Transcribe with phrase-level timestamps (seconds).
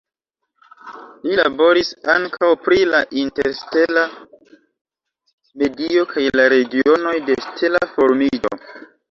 [1.25, 4.07] Li laboris ankaŭ pri la interstela
[5.65, 8.55] medio kaj la regionoj de stela formiĝo.